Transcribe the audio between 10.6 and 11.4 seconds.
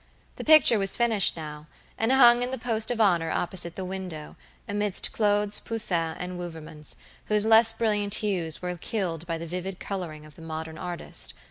artist.